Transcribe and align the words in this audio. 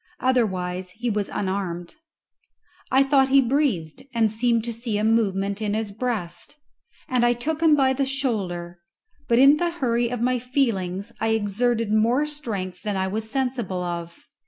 Otherwise 0.19 0.89
he 0.97 1.11
was 1.11 1.29
unarmed. 1.29 1.97
I 2.89 3.03
thought 3.03 3.29
he 3.29 3.39
breathed, 3.39 4.01
and 4.15 4.31
seemed 4.31 4.63
to 4.63 4.73
see 4.73 4.97
a 4.97 5.03
movement 5.03 5.61
in 5.61 5.75
his 5.75 5.91
breast, 5.91 6.57
and 7.07 7.23
I 7.23 7.33
took 7.33 7.61
him 7.61 7.75
by 7.75 7.93
the 7.93 8.07
shoulder; 8.07 8.79
but 9.27 9.37
in 9.37 9.57
the 9.57 9.69
hurry 9.69 10.09
of 10.09 10.19
my 10.19 10.39
feelings 10.39 11.11
I 11.21 11.27
exerted 11.27 11.93
more 11.93 12.25
strength 12.25 12.81
than 12.81 12.97
I 12.97 13.05
was 13.07 13.29
sensible 13.29 13.83
of. 13.83 14.25